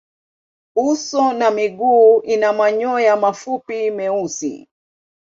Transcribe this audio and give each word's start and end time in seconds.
Uso 0.77 1.33
na 1.33 1.51
miguu 1.51 2.21
ina 2.21 2.53
manyoya 2.53 3.15
mafupi 3.17 3.91
meusi. 3.91 4.67